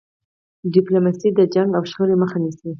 [0.73, 2.67] ډيپلوماسي د جنګ او شخړې مخه نیسي.